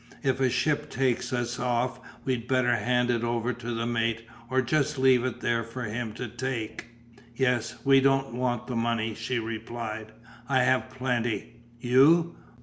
If 0.23 0.39
a 0.39 0.49
ship 0.49 0.89
takes 0.89 1.31
us 1.31 1.59
off 1.59 1.99
we'd 2.25 2.47
better 2.47 2.75
hand 2.75 3.11
it 3.11 3.23
over 3.23 3.53
to 3.53 3.71
the 3.71 3.85
mate 3.85 4.25
or 4.49 4.63
just 4.63 4.97
leave 4.97 5.23
it 5.23 5.41
there 5.41 5.63
for 5.63 5.83
him 5.83 6.13
to 6.13 6.27
take." 6.27 6.87
"Yes, 7.35 7.75
we 7.85 8.01
don't 8.01 8.33
want 8.33 8.65
the 8.65 8.75
money," 8.75 9.13
she 9.13 9.37
replied, 9.37 10.11
"I 10.49 10.63
have 10.63 10.89
plenty." 10.89 11.57
"You! 11.79 12.35